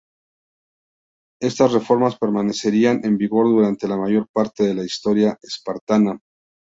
[1.43, 6.19] Estas reformas permanecerían en vigor durante la mayor parte de la historia espartana.